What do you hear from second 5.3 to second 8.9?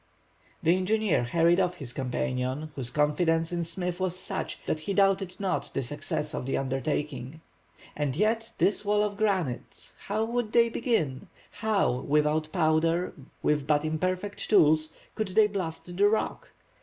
not the success of the undertaking. And yet, this